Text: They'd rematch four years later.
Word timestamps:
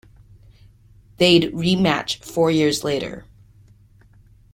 They'd 1.17 1.53
rematch 1.53 2.23
four 2.25 2.49
years 2.49 2.83
later. 2.83 3.25